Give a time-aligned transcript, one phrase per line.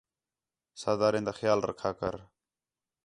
[0.81, 2.13] ساداریں تا خیال رکھا کر